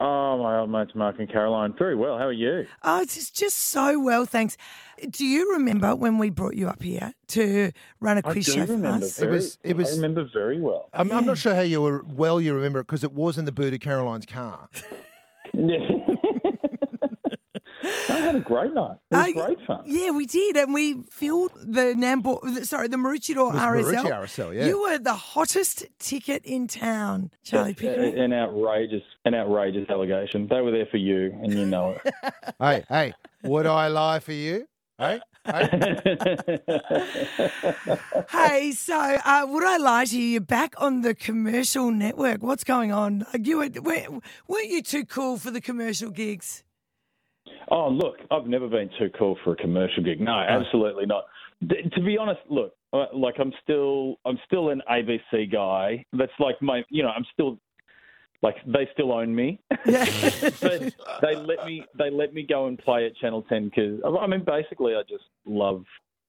[0.00, 1.74] Oh, my old mates Mark and Caroline.
[1.76, 2.16] Very well.
[2.18, 2.66] How are you?
[2.84, 4.56] Oh, it's just- just so well, thanks.
[5.10, 8.52] Do you remember when we brought you up here to run a I quiz do
[8.52, 9.18] show for remember us?
[9.18, 10.88] very, was- it was- I remember very well.
[10.94, 13.44] I'm, I'm not sure how you were well you remember it because it was in
[13.44, 14.68] the boot of Caroline's car.
[18.08, 18.14] Yeah.
[18.14, 18.96] I had a great night.
[19.10, 19.82] It was Uh, great fun.
[19.86, 22.64] Yeah, we did, and we filled the Nambour.
[22.64, 24.04] Sorry, the Maroochydore It was RSL.
[24.04, 24.66] Maroochy RSL, yeah.
[24.66, 28.18] You were the hottest ticket in town, Charlie That's Pickering.
[28.18, 30.48] An outrageous, an outrageous allegation.
[30.48, 32.14] They were there for you, and you know it.
[32.60, 34.66] hey, hey, would I lie for you?
[34.98, 36.58] Hey, hey.
[38.30, 38.94] Hey, so
[39.24, 40.24] uh, would I lie to you?
[40.24, 42.42] You're back on the commercial network.
[42.42, 43.24] What's going on?
[43.32, 46.64] Like, You were, weren't weren't you too cool for the commercial gigs?
[47.70, 50.20] Oh, look, I've never been too cool for a commercial gig.
[50.20, 51.24] No, absolutely not.
[51.66, 56.04] D- to be honest, look, uh, like I'm still, I'm still an ABC guy.
[56.12, 57.58] That's like my, you know, I'm still,
[58.42, 59.60] like they still own me.
[59.84, 60.04] Yeah.
[60.60, 64.26] they, they let me they let me go and play at Channel 10 because I
[64.28, 65.82] mean basically I just love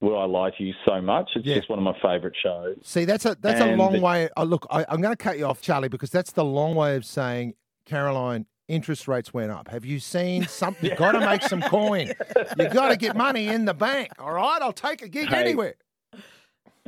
[0.00, 1.28] Would I Lie to You so much.
[1.34, 1.56] It's Yeah.
[1.56, 2.76] just one of my favourite shows.
[2.82, 4.28] See, that's a that's a long the- way.
[4.36, 6.94] Oh, look, I, I'm going to cut you off, Charlie, because that's the long way
[6.94, 7.54] of saying,
[7.86, 9.68] Caroline, interest rates went up.
[9.68, 10.88] Have you seen something?
[10.90, 12.12] You've got to make some coin.
[12.58, 14.10] You've got to get money in the bank.
[14.18, 15.36] All right, I'll take a gig Hey.
[15.42, 15.74] anywhere.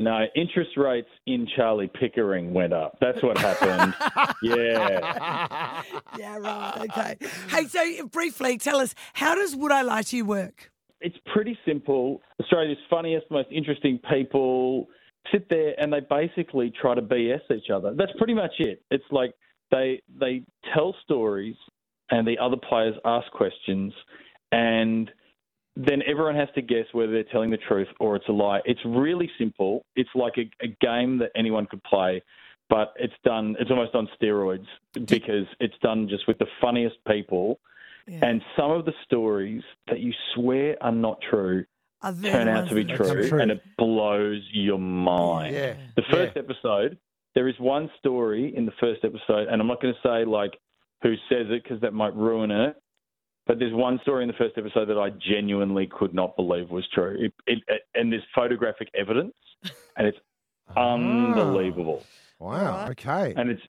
[0.00, 2.96] No, interest rates in Charlie Pickering went up.
[3.00, 3.94] That's what happened.
[4.44, 5.82] yeah.
[6.16, 6.88] yeah, right.
[6.88, 7.16] Okay.
[7.48, 10.70] Hey, so briefly, tell us how does Would I Lie to You work?
[11.00, 12.22] It's pretty simple.
[12.40, 14.86] Australia's funniest, most interesting people
[15.32, 17.92] sit there and they basically try to BS each other.
[17.96, 18.82] That's pretty much it.
[18.92, 19.34] It's like
[19.70, 20.42] they they
[20.74, 21.56] tell stories
[22.11, 23.92] and the other players ask questions
[24.52, 25.11] and
[25.77, 28.61] then everyone has to guess whether they're telling the truth or it's a lie.
[28.64, 29.84] It's really simple.
[29.94, 32.20] It's like a, a game that anyone could play,
[32.69, 33.55] but it's done.
[33.61, 34.66] It's almost on steroids
[35.06, 37.61] because it's done just with the funniest people,
[38.08, 38.19] Yeah.
[38.27, 41.64] and some of the stories that you swear are not true
[42.02, 43.41] Are turn out to be true, true.
[43.41, 45.55] and it blows your mind.
[45.55, 45.74] Yeah.
[45.95, 46.98] The first episode,
[47.38, 50.58] there is one story in the first episode, and I'm not going to say like
[51.02, 52.74] who says it because that might ruin it.
[53.46, 56.84] But there's one story in the first episode that I genuinely could not believe was
[56.92, 57.16] true.
[57.16, 59.34] It, it, it, and there's photographic evidence,
[59.96, 60.18] and it's
[60.76, 60.94] ah.
[60.94, 62.02] unbelievable.
[62.40, 62.88] Wow.
[62.90, 63.34] Okay.
[63.36, 63.62] And it's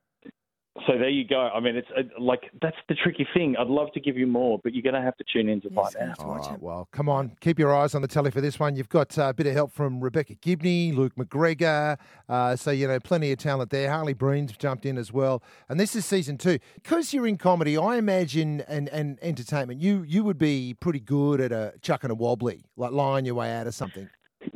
[0.87, 1.49] so there you go.
[1.53, 3.55] I mean, it's uh, like that's the tricky thing.
[3.57, 5.69] I'd love to give you more, but you're going to have to tune in to
[5.71, 6.19] Yes, find out.
[6.19, 6.61] to All it.
[6.61, 7.35] well, come on.
[7.41, 8.75] Keep your eyes on the telly for this one.
[8.75, 11.97] You've got uh, a bit of help from Rebecca Gibney, Luke McGregor.
[12.29, 13.89] Uh, so, you know, plenty of talent there.
[13.89, 15.43] Harley Breen's jumped in as well.
[15.67, 16.59] And this is season two.
[16.75, 21.41] Because you're in comedy, I imagine, and, and entertainment, you you would be pretty good
[21.41, 24.09] at a chucking a wobbly, like lying your way out of something.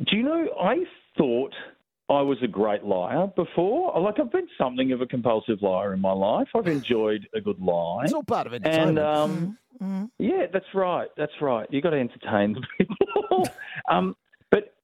[0.06, 0.48] Do you know?
[0.60, 0.76] I
[1.18, 1.52] thought
[2.10, 3.98] I was a great liar before.
[4.00, 6.48] Like I've been something of a compulsive liar in my life.
[6.54, 8.66] I've enjoyed a good lie, It's all part of it.
[8.66, 10.10] and um, Mhm.
[10.18, 11.08] yeah, that's right.
[11.16, 11.66] That's right.
[11.70, 13.48] You got to entertain the people.
[13.90, 14.14] um,
[14.50, 14.74] but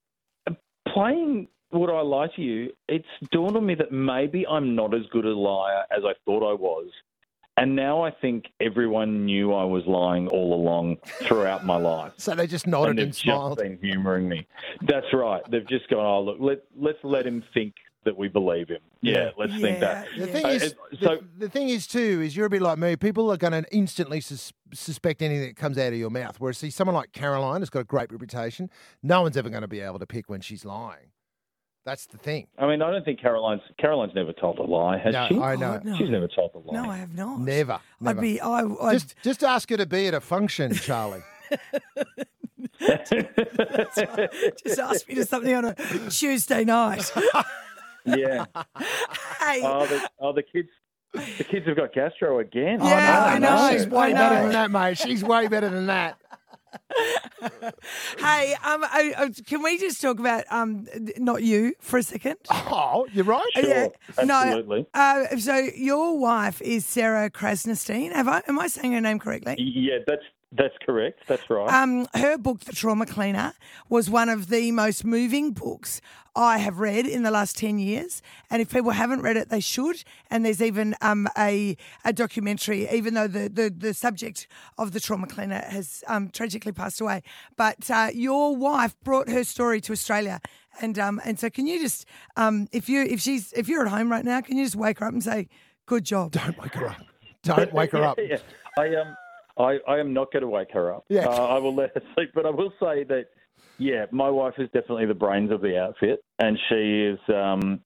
[0.89, 2.73] playing Would I Lie to You?
[2.89, 6.43] It's dawned on me that maybe I'm not as good a liar as I thought
[6.43, 6.89] I was.
[7.61, 12.35] And now I think everyone knew I was lying all along throughout my life so
[12.35, 13.59] they just nodded and, just smiled.
[13.59, 14.47] been humouring me.
[14.83, 15.43] That's right.
[15.51, 18.81] They've just gone, oh, look, let, let's let him think that we believe him.
[19.03, 19.31] Yeah, Yeah.
[19.37, 20.07] let's think that.
[20.17, 20.33] Yeah, The yeah.
[20.33, 22.79] thing Uh, is, it- the, so- the thing is too, is you're a bit like
[22.79, 22.97] me.
[22.97, 26.37] People are going to instantly sus- suspect anything that comes out of your mouth.
[26.39, 28.71] Whereas, see, someone like Caroline has got a great reputation.
[29.03, 31.09] No one's ever going to be able to pick when she's lying.
[31.85, 32.47] That's the thing.
[32.59, 35.39] I mean, I don't think Caroline's Caroline's never told a lie, has No, she?
[35.39, 35.73] I know.
[35.73, 35.97] God, no.
[35.97, 36.83] She's never told a lie.
[36.83, 37.41] No, I have not.
[37.41, 37.81] Never.
[38.01, 38.19] never.
[38.19, 38.41] I'd be.
[38.41, 38.61] I.
[38.61, 41.23] I'd, just, just ask her to be at a function, Charlie.
[42.81, 45.75] just ask me to something on a
[46.11, 47.11] Tuesday night.
[48.05, 48.45] yeah.
[49.41, 50.69] hey, Oh, the, oh, the kids.
[51.13, 52.79] The kids have got gastro again.
[52.81, 53.71] Yeah, Oh, I know.
[53.73, 54.19] She's I way know.
[54.21, 54.97] better than that, mate.
[54.97, 56.19] She's way better than that.
[58.19, 58.55] Hey.
[58.65, 60.87] Um, I, I, can we just talk about um,
[61.19, 62.37] not you for a second?
[62.51, 63.45] Oh, you're right.
[63.55, 63.89] Sure, Yeah,
[64.25, 64.35] no.
[64.35, 64.87] absolutely.
[64.95, 68.13] Uh, so your wife is Sarah Krasnostein.
[68.13, 68.43] Have I?
[68.49, 69.57] Am I saying her name correctly?
[69.59, 71.21] Yeah, that's that's correct.
[71.29, 71.73] That's right.
[71.73, 73.55] Um, her book, The Trauma Cleaner,
[73.89, 76.01] was one of the most moving books
[76.35, 78.21] I have read in the last 10 years.
[78.51, 80.03] And if people haven't read it, they should.
[80.29, 85.01] And there's even um, a, a documentary, even though the, the, the subject of The
[85.01, 87.23] Trauma Cleaner has um, tragically passed away.
[87.57, 90.41] But uh, your wife brought her story to Australia.
[90.81, 92.07] And um, and so can you just
[92.37, 95.01] um, if you if she's if you're at home right now, can you just wake
[95.01, 95.49] her up and say,
[95.91, 96.31] Good job.
[96.31, 97.03] Don't wake her up.
[97.43, 98.17] Don't wake her up.
[98.23, 98.39] yeah,
[98.79, 99.17] I um,
[99.61, 101.05] I, I am not going to wake her up.
[101.09, 101.27] Yeah.
[101.27, 102.31] Uh, I will let her sleep.
[102.35, 103.27] But I will say that,
[103.79, 107.81] yeah, my wife is definitely the brains of the outfit, and she is um,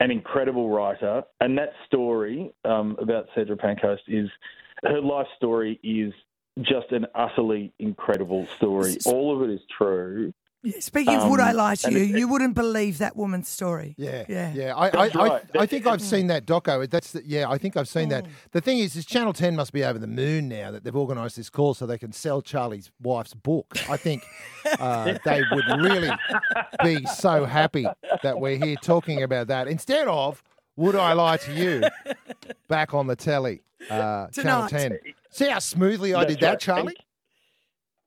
[0.00, 1.22] an incredible writer.
[1.40, 4.28] And that story um, about Sandra Pankhurst is
[4.84, 6.12] her life story is
[6.62, 8.98] just an utterly incredible story.
[9.06, 10.32] All of it is true.
[10.64, 13.48] Yeah, Speaking of would I Um, lie to you, it- you wouldn't believe that woman's
[13.48, 13.94] story.
[13.96, 14.52] Yeah, Yeah.
[14.52, 14.74] yeah.
[14.74, 15.40] I, I, That's I.
[15.60, 16.90] I think I've seen that doco.
[16.90, 17.48] That's the, yeah.
[17.48, 18.10] I think I've seen Mm.
[18.10, 18.26] that.
[18.50, 21.36] The thing is, is Channel Ten must be over the moon now that they've organised
[21.36, 23.66] this call so they can sell Charlie's wife's book.
[23.88, 24.24] I think
[24.80, 26.10] uh, they would really
[26.82, 27.86] be so happy
[28.24, 30.42] that we're here talking about that instead of
[30.76, 31.84] "Would I Lie to You?"
[32.66, 34.98] back on the telly, uh, Channel Ten.
[35.30, 36.58] See how smoothly I did that.
[36.58, 36.96] Charlie.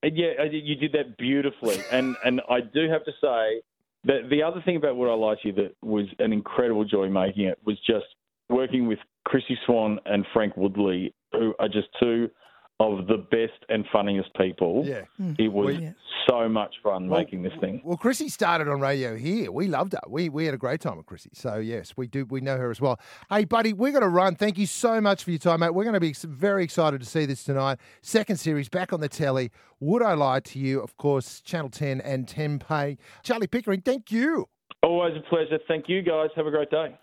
[0.03, 1.77] And yeah, you did that beautifully.
[1.91, 3.61] And and I do have to say
[4.05, 7.09] that the other thing about Would I Lie to You that was an incredible joy
[7.09, 8.05] making it was just
[8.49, 12.29] working with Chrissy Swan and Frank Woodley, who are just two
[12.81, 14.83] of the best and funniest people.
[14.85, 15.01] Yeah.
[15.17, 15.33] Hmm.
[15.37, 15.91] It was Yeah.
[16.27, 17.81] so much fun Well, making this thing.
[17.83, 19.51] Well, Chrissy started on radio here.
[19.51, 19.99] We loved her.
[20.07, 21.29] We we had a great time with Chrissy.
[21.33, 22.25] So yes, we do.
[22.25, 22.99] We know her as well.
[23.29, 24.35] Hey, buddy, we're going to run.
[24.35, 25.73] Thank you so much for your time, mate.
[25.73, 27.77] We're going to be very excited to see this tonight.
[28.01, 29.51] Second series back on the telly.
[29.79, 30.81] Would I lie to you?
[30.81, 32.97] Of course, Channel Ten and Ten Play.
[33.23, 34.47] Charlie Pickering, thank you.
[34.83, 35.59] Always a pleasure.
[35.67, 36.29] Thank you guys.
[36.35, 36.97] Have a great day.